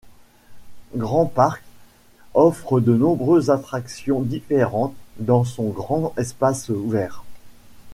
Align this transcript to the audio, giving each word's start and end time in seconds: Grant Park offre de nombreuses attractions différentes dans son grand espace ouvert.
Grant 0.95 1.27
Park 1.27 1.61
offre 2.33 2.79
de 2.79 2.91
nombreuses 2.95 3.51
attractions 3.51 4.21
différentes 4.21 4.95
dans 5.19 5.43
son 5.43 5.69
grand 5.69 6.15
espace 6.17 6.69
ouvert. 6.69 7.23